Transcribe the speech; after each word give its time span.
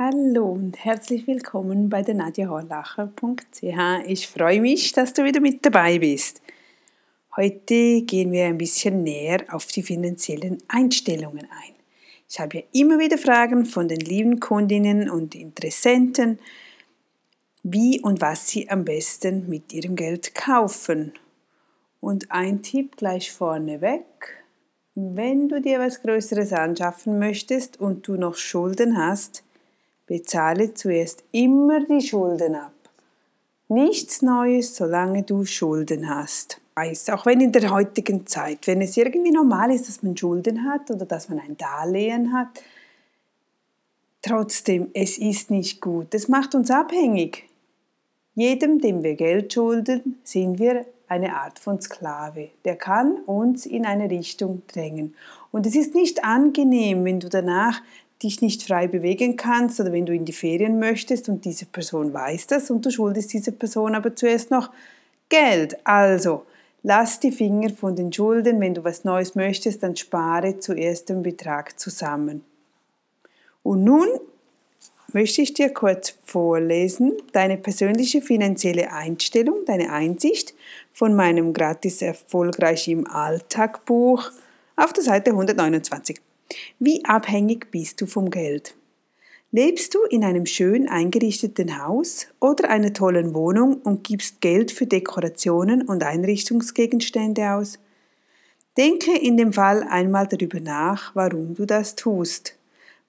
Hallo 0.00 0.52
und 0.52 0.84
herzlich 0.84 1.26
willkommen 1.26 1.88
bei 1.88 2.02
der 2.02 2.14
nadjahorlacher.ch. 2.14 4.06
Ich 4.06 4.28
freue 4.28 4.60
mich, 4.60 4.92
dass 4.92 5.12
du 5.12 5.24
wieder 5.24 5.40
mit 5.40 5.66
dabei 5.66 5.98
bist. 5.98 6.40
Heute 7.34 8.02
gehen 8.02 8.30
wir 8.30 8.44
ein 8.44 8.58
bisschen 8.58 9.02
näher 9.02 9.44
auf 9.50 9.66
die 9.66 9.82
finanziellen 9.82 10.58
Einstellungen 10.68 11.46
ein. 11.50 11.74
Ich 12.28 12.38
habe 12.38 12.58
ja 12.58 12.62
immer 12.72 13.00
wieder 13.00 13.18
Fragen 13.18 13.66
von 13.66 13.88
den 13.88 13.98
lieben 13.98 14.38
Kundinnen 14.38 15.10
und 15.10 15.34
Interessenten, 15.34 16.38
wie 17.64 18.00
und 18.00 18.20
was 18.20 18.46
sie 18.46 18.70
am 18.70 18.84
besten 18.84 19.48
mit 19.48 19.72
ihrem 19.72 19.96
Geld 19.96 20.32
kaufen. 20.32 21.12
Und 21.98 22.30
ein 22.30 22.62
Tipp 22.62 22.98
gleich 22.98 23.32
vorneweg. 23.32 24.44
Wenn 24.94 25.48
du 25.48 25.60
dir 25.60 25.80
was 25.80 26.02
Größeres 26.02 26.52
anschaffen 26.52 27.18
möchtest 27.18 27.80
und 27.80 28.06
du 28.06 28.14
noch 28.14 28.36
Schulden 28.36 28.96
hast, 28.96 29.42
Bezahle 30.08 30.74
zuerst 30.74 31.22
immer 31.32 31.84
die 31.84 32.00
Schulden 32.00 32.56
ab. 32.56 32.72
Nichts 33.68 34.22
Neues, 34.22 34.74
solange 34.74 35.22
du 35.22 35.44
Schulden 35.44 36.08
hast. 36.08 36.60
Weiß, 36.74 37.10
auch 37.10 37.26
wenn 37.26 37.42
in 37.42 37.52
der 37.52 37.70
heutigen 37.70 38.26
Zeit, 38.26 38.66
wenn 38.66 38.80
es 38.80 38.96
irgendwie 38.96 39.30
normal 39.30 39.70
ist, 39.70 39.86
dass 39.86 40.02
man 40.02 40.16
Schulden 40.16 40.64
hat 40.64 40.90
oder 40.90 41.04
dass 41.04 41.28
man 41.28 41.38
ein 41.38 41.56
Darlehen 41.58 42.32
hat, 42.32 42.62
trotzdem, 44.22 44.88
es 44.94 45.18
ist 45.18 45.50
nicht 45.50 45.82
gut. 45.82 46.14
Es 46.14 46.28
macht 46.28 46.54
uns 46.54 46.70
abhängig. 46.70 47.46
Jedem, 48.34 48.80
dem 48.80 49.02
wir 49.02 49.14
Geld 49.14 49.52
schulden, 49.52 50.18
sind 50.24 50.58
wir 50.58 50.86
eine 51.08 51.36
Art 51.36 51.58
von 51.58 51.80
Sklave. 51.80 52.50
Der 52.64 52.76
kann 52.76 53.18
uns 53.26 53.66
in 53.66 53.84
eine 53.84 54.08
Richtung 54.08 54.62
drängen. 54.68 55.14
Und 55.50 55.66
es 55.66 55.74
ist 55.74 55.94
nicht 55.94 56.24
angenehm, 56.24 57.04
wenn 57.04 57.20
du 57.20 57.28
danach 57.28 57.82
dich 58.22 58.42
nicht 58.42 58.62
frei 58.64 58.88
bewegen 58.88 59.36
kannst 59.36 59.78
oder 59.80 59.92
wenn 59.92 60.06
du 60.06 60.14
in 60.14 60.24
die 60.24 60.32
Ferien 60.32 60.78
möchtest 60.78 61.28
und 61.28 61.44
diese 61.44 61.66
Person 61.66 62.12
weiß 62.12 62.48
das 62.48 62.70
und 62.70 62.84
du 62.84 62.90
schuldest 62.90 63.32
dieser 63.32 63.52
Person 63.52 63.94
aber 63.94 64.14
zuerst 64.16 64.50
noch 64.50 64.70
Geld. 65.28 65.76
Also, 65.84 66.44
lass 66.82 67.20
die 67.20 67.32
Finger 67.32 67.70
von 67.70 67.94
den 67.94 68.12
Schulden, 68.12 68.60
wenn 68.60 68.74
du 68.74 68.82
was 68.82 69.04
Neues 69.04 69.34
möchtest, 69.34 69.82
dann 69.82 69.94
spare 69.94 70.58
zuerst 70.58 71.08
den 71.08 71.22
Betrag 71.22 71.78
zusammen. 71.78 72.44
Und 73.62 73.84
nun 73.84 74.08
möchte 75.12 75.42
ich 75.42 75.54
dir 75.54 75.72
kurz 75.72 76.14
vorlesen 76.24 77.12
deine 77.32 77.56
persönliche 77.56 78.20
finanzielle 78.20 78.92
Einstellung, 78.92 79.64
deine 79.66 79.92
Einsicht 79.92 80.54
von 80.92 81.14
meinem 81.14 81.52
gratis 81.52 82.02
erfolgreich 82.02 82.88
im 82.88 83.06
Alltag 83.06 83.84
Buch 83.84 84.30
auf 84.76 84.92
der 84.92 85.04
Seite 85.04 85.30
129. 85.30 86.27
Wie 86.78 87.04
abhängig 87.04 87.70
bist 87.70 88.00
du 88.00 88.06
vom 88.06 88.30
Geld? 88.30 88.74
Lebst 89.50 89.94
du 89.94 90.02
in 90.10 90.24
einem 90.24 90.44
schön 90.44 90.88
eingerichteten 90.88 91.82
Haus 91.82 92.26
oder 92.38 92.68
einer 92.68 92.92
tollen 92.92 93.34
Wohnung 93.34 93.80
und 93.82 94.04
gibst 94.04 94.42
Geld 94.42 94.70
für 94.70 94.86
Dekorationen 94.86 95.82
und 95.82 96.02
Einrichtungsgegenstände 96.02 97.52
aus? 97.52 97.78
Denke 98.76 99.16
in 99.18 99.36
dem 99.36 99.54
Fall 99.54 99.82
einmal 99.84 100.26
darüber 100.26 100.60
nach, 100.60 101.14
warum 101.14 101.54
du 101.54 101.64
das 101.64 101.96
tust. 101.96 102.56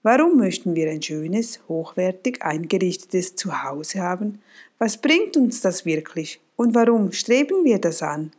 Warum 0.02 0.38
möchten 0.38 0.76
wir 0.76 0.90
ein 0.90 1.02
schönes, 1.02 1.59
hochwertig 1.68 2.42
eingerichtetes 2.42 3.36
Zuhause 3.36 4.00
haben? 4.00 4.42
Was 4.78 4.96
bringt 4.96 5.36
uns 5.36 5.59
das 5.59 5.86
wirklich? 5.86 6.40
Und 6.56 6.74
warum 6.74 7.12
streben 7.12 7.66
wir 7.66 7.80
das 7.80 8.02
an? 8.02 8.31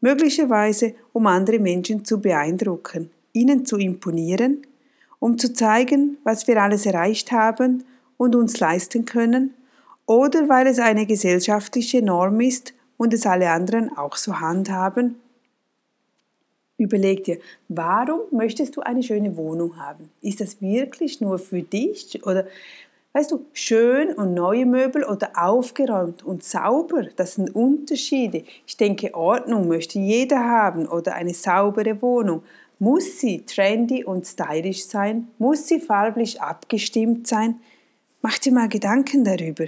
Möglicherweise, 0.00 0.94
um 1.12 1.26
andere 1.26 1.58
Menschen 1.58 2.04
zu 2.04 2.18
beeindrucken, 2.18 3.10
ihnen 3.36 3.66
zu 3.66 3.76
imponieren, 3.76 4.62
um 5.18 5.38
zu 5.38 5.52
zeigen, 5.52 6.16
was 6.24 6.48
wir 6.48 6.60
alles 6.60 6.86
erreicht 6.86 7.30
haben 7.32 7.84
und 8.16 8.34
uns 8.34 8.58
leisten 8.58 9.04
können, 9.04 9.54
oder 10.06 10.48
weil 10.48 10.66
es 10.68 10.78
eine 10.78 11.04
gesellschaftliche 11.04 12.00
Norm 12.00 12.40
ist 12.40 12.74
und 12.96 13.12
es 13.12 13.26
alle 13.26 13.50
anderen 13.50 13.96
auch 13.96 14.16
so 14.16 14.40
handhaben? 14.40 15.16
Überleg 16.78 17.24
dir, 17.24 17.38
warum 17.68 18.20
möchtest 18.30 18.76
du 18.76 18.82
eine 18.82 19.02
schöne 19.02 19.36
Wohnung 19.36 19.78
haben? 19.78 20.10
Ist 20.20 20.40
das 20.40 20.60
wirklich 20.60 21.20
nur 21.20 21.38
für 21.38 21.62
dich 21.62 22.24
oder 22.24 22.46
weißt 23.16 23.32
du, 23.32 23.46
schön 23.54 24.12
und 24.12 24.34
neue 24.34 24.66
Möbel 24.66 25.02
oder 25.02 25.30
aufgeräumt 25.34 26.22
und 26.22 26.44
sauber, 26.44 27.04
das 27.16 27.36
sind 27.36 27.54
Unterschiede. 27.54 28.44
Ich 28.66 28.76
denke, 28.76 29.14
Ordnung 29.14 29.68
möchte 29.68 29.98
jeder 29.98 30.38
haben 30.38 30.86
oder 30.86 31.14
eine 31.14 31.32
saubere 31.32 32.02
Wohnung, 32.02 32.42
muss 32.78 33.20
sie 33.20 33.42
trendy 33.46 34.04
und 34.04 34.26
stylisch 34.26 34.84
sein? 34.84 35.28
Muss 35.38 35.66
sie 35.66 35.80
farblich 35.80 36.40
abgestimmt 36.40 37.26
sein? 37.26 37.56
Mach 38.22 38.38
dir 38.38 38.52
mal 38.52 38.68
Gedanken 38.68 39.24
darüber. 39.24 39.66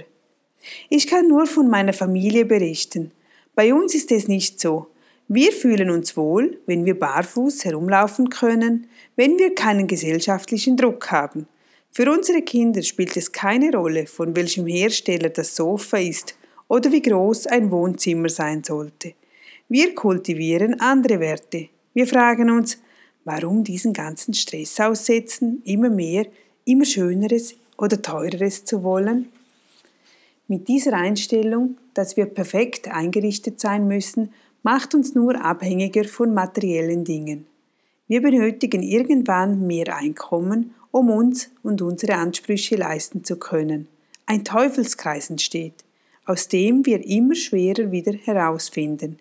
Ich 0.89 1.07
kann 1.07 1.27
nur 1.27 1.47
von 1.47 1.69
meiner 1.69 1.93
Familie 1.93 2.45
berichten. 2.45 3.11
Bei 3.55 3.73
uns 3.73 3.95
ist 3.95 4.11
es 4.11 4.27
nicht 4.27 4.59
so. 4.59 4.87
Wir 5.27 5.51
fühlen 5.51 5.89
uns 5.89 6.17
wohl, 6.17 6.59
wenn 6.65 6.85
wir 6.85 6.97
barfuß 6.99 7.65
herumlaufen 7.65 8.29
können, 8.29 8.87
wenn 9.15 9.37
wir 9.37 9.53
keinen 9.53 9.87
gesellschaftlichen 9.87 10.75
Druck 10.75 11.11
haben. 11.11 11.47
Für 11.91 12.11
unsere 12.11 12.41
Kinder 12.41 12.81
spielt 12.81 13.15
es 13.17 13.31
keine 13.31 13.71
Rolle, 13.71 14.07
von 14.07 14.35
welchem 14.35 14.67
Hersteller 14.67 15.29
das 15.29 15.55
Sofa 15.55 15.97
ist 15.97 16.35
oder 16.67 16.91
wie 16.91 17.01
groß 17.01 17.47
ein 17.47 17.71
Wohnzimmer 17.71 18.29
sein 18.29 18.63
sollte. 18.63 19.13
Wir 19.67 19.93
kultivieren 19.93 20.79
andere 20.79 21.19
Werte. 21.19 21.69
Wir 21.93 22.07
fragen 22.07 22.49
uns, 22.49 22.77
Warum 23.25 23.63
diesen 23.63 23.93
ganzen 23.93 24.33
Stress 24.33 24.79
aussetzen, 24.79 25.61
immer 25.65 25.89
mehr, 25.89 26.25
immer 26.65 26.85
Schöneres 26.85 27.55
oder 27.77 28.01
Teureres 28.01 28.65
zu 28.65 28.83
wollen? 28.83 29.29
Mit 30.47 30.67
dieser 30.67 30.93
Einstellung, 30.93 31.77
dass 31.93 32.17
wir 32.17 32.25
perfekt 32.25 32.87
eingerichtet 32.87 33.59
sein 33.59 33.87
müssen, 33.87 34.33
macht 34.63 34.95
uns 34.95 35.13
nur 35.13 35.43
abhängiger 35.43 36.05
von 36.05 36.33
materiellen 36.33 37.03
Dingen. 37.03 37.45
Wir 38.07 38.21
benötigen 38.21 38.81
irgendwann 38.81 39.67
mehr 39.67 39.95
Einkommen, 39.95 40.73
um 40.91 41.11
uns 41.11 41.51
und 41.61 41.81
unsere 41.81 42.15
Ansprüche 42.15 42.75
leisten 42.75 43.23
zu 43.23 43.37
können. 43.37 43.87
Ein 44.25 44.43
Teufelskreis 44.43 45.29
entsteht, 45.29 45.83
aus 46.25 46.47
dem 46.47 46.85
wir 46.85 47.05
immer 47.05 47.35
schwerer 47.35 47.91
wieder 47.91 48.13
herausfinden. 48.13 49.19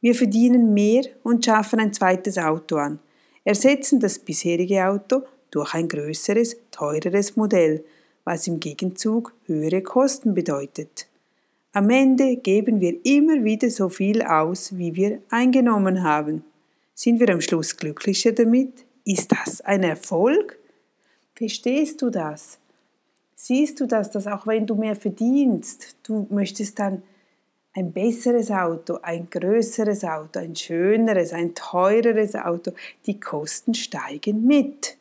Wir 0.00 0.14
verdienen 0.14 0.74
mehr 0.74 1.04
und 1.22 1.44
schaffen 1.44 1.80
ein 1.80 1.92
zweites 1.92 2.38
Auto 2.38 2.76
an, 2.76 3.00
ersetzen 3.44 4.00
das 4.00 4.18
bisherige 4.18 4.86
Auto 4.86 5.22
durch 5.50 5.74
ein 5.74 5.88
größeres, 5.88 6.56
teureres 6.70 7.36
Modell, 7.36 7.84
was 8.24 8.46
im 8.46 8.60
Gegenzug 8.60 9.34
höhere 9.46 9.82
Kosten 9.82 10.34
bedeutet. 10.34 11.08
Am 11.72 11.88
Ende 11.90 12.36
geben 12.36 12.80
wir 12.80 13.04
immer 13.04 13.44
wieder 13.44 13.70
so 13.70 13.88
viel 13.88 14.22
aus, 14.22 14.76
wie 14.76 14.94
wir 14.94 15.22
eingenommen 15.30 16.02
haben. 16.02 16.44
Sind 16.94 17.18
wir 17.18 17.30
am 17.30 17.40
Schluss 17.40 17.76
glücklicher 17.76 18.32
damit? 18.32 18.84
Ist 19.04 19.32
das 19.32 19.60
ein 19.62 19.82
Erfolg? 19.82 20.58
Verstehst 21.34 22.02
du 22.02 22.10
das? 22.10 22.58
Siehst 23.34 23.80
du 23.80 23.86
das, 23.86 24.10
dass 24.10 24.26
auch 24.26 24.46
wenn 24.46 24.66
du 24.66 24.74
mehr 24.74 24.94
verdienst, 24.94 25.96
du 26.04 26.26
möchtest 26.30 26.78
dann 26.78 27.02
ein 27.74 27.92
besseres 27.92 28.50
Auto, 28.50 28.98
ein 29.02 29.28
größeres 29.30 30.04
Auto, 30.04 30.40
ein 30.40 30.54
schöneres, 30.54 31.32
ein 31.32 31.54
teureres 31.54 32.34
Auto, 32.34 32.72
die 33.06 33.18
Kosten 33.18 33.74
steigen 33.74 34.46
mit, 34.46 34.96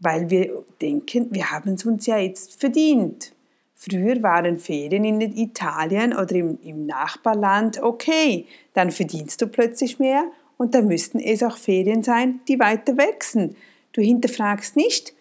weil 0.00 0.30
wir 0.30 0.64
denken, 0.80 1.28
wir 1.30 1.50
haben 1.50 1.74
es 1.74 1.84
uns 1.84 2.06
ja 2.06 2.18
jetzt 2.18 2.58
verdient. 2.58 3.32
Früher 3.74 4.22
waren 4.22 4.58
Ferien 4.58 5.04
in 5.04 5.20
Italien 5.20 6.14
oder 6.14 6.32
im, 6.32 6.58
im 6.62 6.86
Nachbarland 6.86 7.82
okay, 7.82 8.46
dann 8.72 8.90
verdienst 8.90 9.42
du 9.42 9.46
plötzlich 9.46 9.98
mehr 9.98 10.24
und 10.56 10.74
dann 10.74 10.86
müssten 10.86 11.20
es 11.20 11.42
auch 11.42 11.58
Ferien 11.58 12.02
sein, 12.02 12.40
die 12.48 12.58
weiter 12.58 12.96
wachsen. 12.96 13.56
Du 13.92 14.00
hinterfragst 14.00 14.76
nicht, 14.76 15.12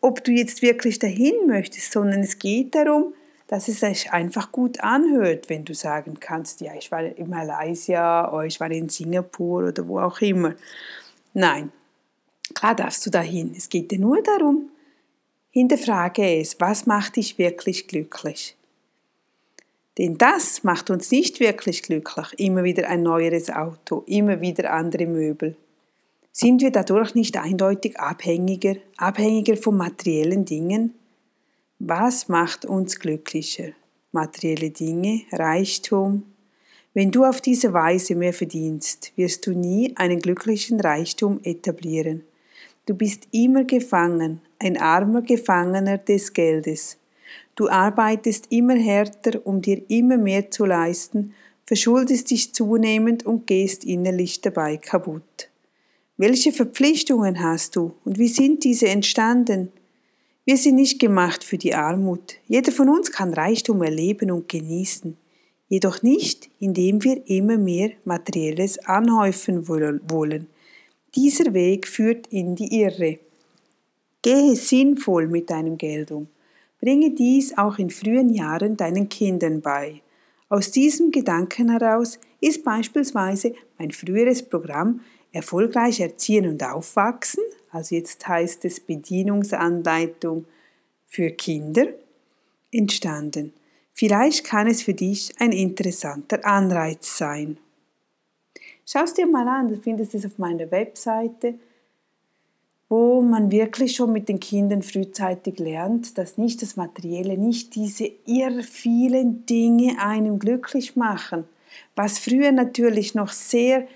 ob 0.00 0.24
du 0.24 0.32
jetzt 0.32 0.62
wirklich 0.62 0.98
dahin 0.98 1.46
möchtest, 1.46 1.92
sondern 1.92 2.20
es 2.20 2.38
geht 2.38 2.74
darum, 2.74 3.12
dass 3.52 3.68
es 3.68 3.80
sich 3.80 4.10
einfach 4.10 4.50
gut 4.50 4.80
anhört, 4.80 5.50
wenn 5.50 5.66
du 5.66 5.74
sagen 5.74 6.18
kannst, 6.18 6.62
ja, 6.62 6.72
ich 6.74 6.90
war 6.90 7.02
in 7.02 7.28
Malaysia 7.28 8.32
oder 8.32 8.46
ich 8.46 8.58
war 8.58 8.70
in 8.70 8.88
Singapur 8.88 9.68
oder 9.68 9.86
wo 9.86 10.00
auch 10.00 10.22
immer. 10.22 10.54
Nein, 11.34 11.70
klar 12.54 12.74
darfst 12.74 13.04
du 13.04 13.10
dahin. 13.10 13.52
Es 13.54 13.68
geht 13.68 13.90
dir 13.90 13.98
nur 13.98 14.22
darum, 14.22 14.70
hinterfrage 15.50 16.40
es, 16.40 16.58
was 16.60 16.86
macht 16.86 17.16
dich 17.16 17.36
wirklich 17.36 17.88
glücklich? 17.88 18.56
Denn 19.98 20.16
das 20.16 20.64
macht 20.64 20.88
uns 20.88 21.10
nicht 21.10 21.38
wirklich 21.38 21.82
glücklich, 21.82 22.28
immer 22.38 22.64
wieder 22.64 22.88
ein 22.88 23.02
neueres 23.02 23.50
Auto, 23.50 24.02
immer 24.06 24.40
wieder 24.40 24.72
andere 24.72 25.04
Möbel. 25.04 25.56
Sind 26.32 26.62
wir 26.62 26.70
dadurch 26.70 27.14
nicht 27.14 27.36
eindeutig 27.36 28.00
abhängiger, 28.00 28.76
abhängiger 28.96 29.58
von 29.58 29.76
materiellen 29.76 30.46
Dingen? 30.46 30.94
Was 31.84 32.28
macht 32.28 32.64
uns 32.64 33.00
glücklicher? 33.00 33.70
Materielle 34.12 34.70
Dinge, 34.70 35.22
Reichtum? 35.32 36.22
Wenn 36.94 37.10
du 37.10 37.24
auf 37.24 37.40
diese 37.40 37.72
Weise 37.72 38.14
mehr 38.14 38.32
verdienst, 38.32 39.12
wirst 39.16 39.44
du 39.48 39.50
nie 39.50 39.92
einen 39.96 40.20
glücklichen 40.20 40.78
Reichtum 40.78 41.40
etablieren. 41.42 42.22
Du 42.86 42.94
bist 42.94 43.26
immer 43.32 43.64
gefangen, 43.64 44.40
ein 44.60 44.76
armer 44.76 45.22
Gefangener 45.22 45.98
des 45.98 46.32
Geldes. 46.32 46.98
Du 47.56 47.68
arbeitest 47.68 48.46
immer 48.50 48.76
härter, 48.76 49.44
um 49.44 49.60
dir 49.60 49.82
immer 49.88 50.18
mehr 50.18 50.52
zu 50.52 50.64
leisten, 50.64 51.34
verschuldest 51.66 52.30
dich 52.30 52.54
zunehmend 52.54 53.26
und 53.26 53.48
gehst 53.48 53.84
innerlich 53.84 54.40
dabei 54.40 54.76
kaputt. 54.76 55.50
Welche 56.16 56.52
Verpflichtungen 56.52 57.42
hast 57.42 57.74
du 57.74 57.94
und 58.04 58.20
wie 58.20 58.28
sind 58.28 58.62
diese 58.62 58.86
entstanden? 58.86 59.72
Wir 60.44 60.56
sind 60.56 60.74
nicht 60.74 60.98
gemacht 60.98 61.44
für 61.44 61.56
die 61.56 61.72
Armut. 61.72 62.34
Jeder 62.48 62.72
von 62.72 62.88
uns 62.88 63.12
kann 63.12 63.32
Reichtum 63.32 63.80
erleben 63.80 64.32
und 64.32 64.48
genießen, 64.48 65.16
jedoch 65.68 66.02
nicht, 66.02 66.50
indem 66.58 67.04
wir 67.04 67.22
immer 67.28 67.56
mehr 67.56 67.92
Materielles 68.04 68.80
anhäufen 68.80 69.68
wollen. 69.68 70.48
Dieser 71.14 71.54
Weg 71.54 71.86
führt 71.86 72.26
in 72.28 72.56
die 72.56 72.80
Irre. 72.80 73.20
Gehe 74.22 74.56
sinnvoll 74.56 75.28
mit 75.28 75.48
deinem 75.48 75.78
Geld 75.78 76.10
um. 76.10 76.26
Bringe 76.80 77.10
dies 77.10 77.56
auch 77.56 77.78
in 77.78 77.90
frühen 77.90 78.34
Jahren 78.34 78.76
deinen 78.76 79.08
Kindern 79.08 79.60
bei. 79.60 80.02
Aus 80.48 80.72
diesem 80.72 81.12
Gedanken 81.12 81.70
heraus 81.70 82.18
ist 82.40 82.64
beispielsweise 82.64 83.54
mein 83.78 83.92
früheres 83.92 84.42
Programm 84.42 85.02
Erfolgreich 85.30 86.00
Erziehen 86.00 86.48
und 86.48 86.64
Aufwachsen, 86.64 87.44
also 87.72 87.94
jetzt 87.94 88.28
heißt 88.28 88.64
es 88.66 88.80
Bedienungsanleitung 88.80 90.44
für 91.06 91.30
Kinder, 91.30 91.86
entstanden. 92.70 93.52
Vielleicht 93.92 94.44
kann 94.44 94.66
es 94.66 94.82
für 94.82 94.94
dich 94.94 95.34
ein 95.38 95.52
interessanter 95.52 96.44
Anreiz 96.46 97.18
sein. 97.18 97.58
Schau 98.86 99.04
es 99.04 99.14
dir 99.14 99.26
mal 99.26 99.46
an, 99.48 99.68
du 99.68 99.76
findest 99.76 100.14
es 100.14 100.24
auf 100.24 100.38
meiner 100.38 100.70
Webseite, 100.70 101.54
wo 102.88 103.22
man 103.22 103.50
wirklich 103.50 103.96
schon 103.96 104.12
mit 104.12 104.28
den 104.28 104.38
Kindern 104.38 104.82
frühzeitig 104.82 105.58
lernt, 105.58 106.18
dass 106.18 106.36
nicht 106.36 106.60
das 106.60 106.76
Materielle, 106.76 107.38
nicht 107.38 107.74
diese 107.74 108.10
irr 108.26 108.62
vielen 108.62 109.46
Dinge 109.46 109.98
einem 109.98 110.38
glücklich 110.38 110.94
machen, 110.94 111.44
was 111.96 112.18
früher 112.18 112.52
natürlich 112.52 113.14
noch 113.14 113.32
sehr 113.32 113.86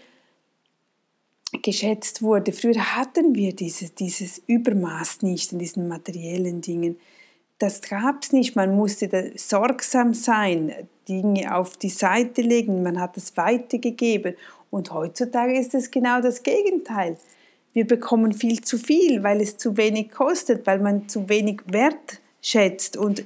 geschätzt 1.62 2.22
wurde. 2.22 2.52
Früher 2.52 2.96
hatten 2.96 3.34
wir 3.34 3.54
dieses, 3.54 3.94
dieses 3.94 4.42
Übermaß 4.46 5.22
nicht 5.22 5.52
in 5.52 5.58
diesen 5.58 5.88
materiellen 5.88 6.60
Dingen. 6.60 6.98
Das 7.58 7.80
gab 7.82 8.22
es 8.22 8.32
nicht. 8.32 8.56
Man 8.56 8.76
musste 8.76 9.32
sorgsam 9.36 10.14
sein, 10.14 10.72
Dinge 11.08 11.54
auf 11.54 11.76
die 11.76 11.88
Seite 11.88 12.42
legen, 12.42 12.82
man 12.82 13.00
hat 13.00 13.16
es 13.16 13.36
weitergegeben. 13.36 14.34
Und 14.70 14.92
heutzutage 14.92 15.58
ist 15.58 15.74
es 15.74 15.90
genau 15.90 16.20
das 16.20 16.42
Gegenteil. 16.42 17.16
Wir 17.72 17.86
bekommen 17.86 18.32
viel 18.32 18.62
zu 18.62 18.78
viel, 18.78 19.22
weil 19.22 19.40
es 19.40 19.56
zu 19.56 19.76
wenig 19.76 20.10
kostet, 20.10 20.66
weil 20.66 20.80
man 20.80 21.08
zu 21.08 21.28
wenig 21.28 21.60
Wert 21.66 22.20
schätzt 22.40 22.96
und 22.96 23.24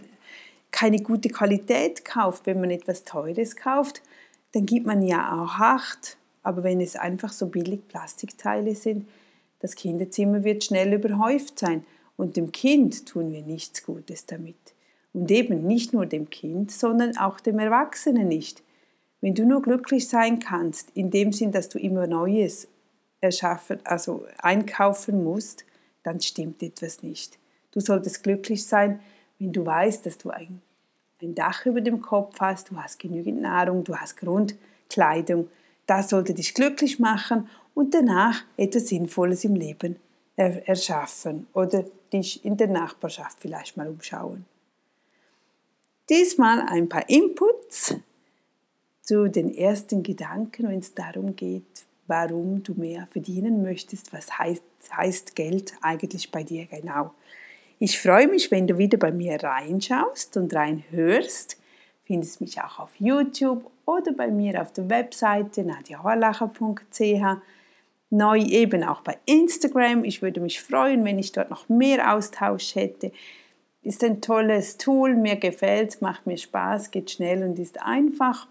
keine 0.70 0.98
gute 0.98 1.28
Qualität 1.28 2.04
kauft. 2.04 2.46
Wenn 2.46 2.60
man 2.60 2.70
etwas 2.70 3.04
Teures 3.04 3.56
kauft, 3.56 4.02
dann 4.52 4.66
gibt 4.66 4.86
man 4.86 5.02
ja 5.02 5.40
auch 5.40 5.58
Acht. 5.58 6.16
Aber 6.42 6.62
wenn 6.62 6.80
es 6.80 6.96
einfach 6.96 7.32
so 7.32 7.46
billig 7.46 7.86
Plastikteile 7.88 8.74
sind, 8.74 9.06
das 9.60 9.74
Kinderzimmer 9.74 10.42
wird 10.42 10.64
schnell 10.64 10.92
überhäuft 10.92 11.58
sein 11.58 11.84
und 12.16 12.36
dem 12.36 12.52
Kind 12.52 13.06
tun 13.06 13.32
wir 13.32 13.42
nichts 13.42 13.84
Gutes 13.84 14.26
damit. 14.26 14.56
Und 15.12 15.30
eben 15.30 15.66
nicht 15.66 15.92
nur 15.92 16.06
dem 16.06 16.30
Kind, 16.30 16.70
sondern 16.70 17.16
auch 17.16 17.40
dem 17.40 17.58
Erwachsenen 17.58 18.28
nicht. 18.28 18.62
Wenn 19.20 19.34
du 19.34 19.44
nur 19.44 19.60
glücklich 19.60 20.08
sein 20.08 20.38
kannst, 20.38 20.90
in 20.94 21.10
dem 21.10 21.32
Sinn, 21.32 21.52
dass 21.52 21.68
du 21.68 21.78
immer 21.78 22.06
Neues 22.06 22.68
erschaffen, 23.20 23.80
also 23.84 24.24
einkaufen 24.38 25.24
musst, 25.24 25.64
dann 26.02 26.20
stimmt 26.20 26.62
etwas 26.62 27.02
nicht. 27.02 27.38
Du 27.72 27.80
solltest 27.80 28.22
glücklich 28.22 28.66
sein, 28.66 29.00
wenn 29.38 29.52
du 29.52 29.64
weißt, 29.64 30.06
dass 30.06 30.18
du 30.18 30.30
ein, 30.30 30.62
ein 31.20 31.34
Dach 31.34 31.66
über 31.66 31.80
dem 31.80 32.00
Kopf 32.00 32.40
hast, 32.40 32.70
du 32.70 32.76
hast 32.76 32.98
genügend 32.98 33.42
Nahrung, 33.42 33.84
du 33.84 33.96
hast 33.96 34.16
Grundkleidung. 34.16 35.48
Das 35.86 36.10
sollte 36.10 36.34
dich 36.34 36.54
glücklich 36.54 36.98
machen 36.98 37.48
und 37.74 37.94
danach 37.94 38.44
etwas 38.56 38.88
Sinnvolles 38.88 39.44
im 39.44 39.54
Leben 39.54 39.96
erschaffen 40.36 41.46
oder 41.52 41.84
dich 42.12 42.44
in 42.44 42.56
der 42.56 42.68
Nachbarschaft 42.68 43.38
vielleicht 43.40 43.76
mal 43.76 43.88
umschauen. 43.88 44.46
Diesmal 46.08 46.62
ein 46.62 46.88
paar 46.88 47.08
Inputs 47.08 47.94
zu 49.02 49.28
den 49.28 49.54
ersten 49.54 50.02
Gedanken, 50.02 50.68
wenn 50.68 50.80
es 50.80 50.94
darum 50.94 51.36
geht, 51.36 51.84
warum 52.06 52.62
du 52.62 52.74
mehr 52.74 53.06
verdienen 53.12 53.62
möchtest. 53.62 54.12
Was 54.12 54.38
heißt, 54.38 54.62
heißt 54.92 55.36
Geld 55.36 55.74
eigentlich 55.82 56.30
bei 56.30 56.42
dir 56.42 56.66
genau? 56.66 57.14
Ich 57.78 57.98
freue 57.98 58.26
mich, 58.26 58.50
wenn 58.50 58.66
du 58.66 58.76
wieder 58.76 58.98
bei 58.98 59.12
mir 59.12 59.42
reinschaust 59.42 60.36
und 60.36 60.52
reinhörst. 60.52 61.59
Findest 62.10 62.40
mich 62.40 62.60
auch 62.60 62.80
auf 62.80 62.90
YouTube 62.98 63.70
oder 63.86 64.12
bei 64.12 64.26
mir 64.28 64.60
auf 64.60 64.72
der 64.72 64.90
Webseite 64.90 65.62
nadiahorlacher.ch. 65.62 67.40
Neu 68.10 68.38
eben 68.38 68.82
auch 68.82 69.02
bei 69.02 69.16
Instagram. 69.26 70.02
Ich 70.02 70.20
würde 70.20 70.40
mich 70.40 70.60
freuen, 70.60 71.04
wenn 71.04 71.20
ich 71.20 71.30
dort 71.30 71.50
noch 71.50 71.68
mehr 71.68 72.12
Austausch 72.12 72.74
hätte. 72.74 73.12
Ist 73.82 74.02
ein 74.02 74.20
tolles 74.20 74.76
Tool, 74.76 75.14
mir 75.14 75.36
gefällt, 75.36 76.02
macht 76.02 76.26
mir 76.26 76.36
Spaß, 76.36 76.90
geht 76.90 77.12
schnell 77.12 77.44
und 77.44 77.60
ist 77.60 77.80
einfach 77.80 78.48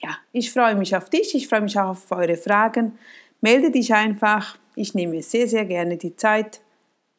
ja, 0.00 0.10
ich 0.32 0.52
freue 0.52 0.76
mich 0.76 0.96
auf 0.96 1.10
dich, 1.10 1.34
ich 1.34 1.48
freue 1.48 1.62
mich 1.62 1.78
auch 1.78 1.90
auf 1.90 2.10
eure 2.12 2.36
Fragen. 2.36 2.98
Melde 3.40 3.70
dich 3.70 3.92
einfach. 3.92 4.58
Ich 4.74 4.94
nehme 4.94 5.22
sehr, 5.22 5.48
sehr 5.48 5.64
gerne 5.64 5.96
die 5.96 6.16
Zeit. 6.16 6.60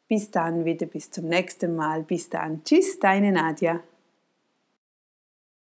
Bis 0.08 0.30
dann 0.30 0.64
wieder, 0.64 0.86
bis 0.86 1.10
zum 1.10 1.28
nächsten 1.28 1.76
Mal. 1.76 2.02
Bis 2.02 2.28
dann. 2.30 2.64
Tschüss, 2.64 2.98
deine 2.98 3.32
Nadja. 3.32 3.80